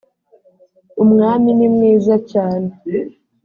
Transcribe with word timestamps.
umwami 1.03 1.49
nimwiza 1.57 2.15
cyane 2.31 2.69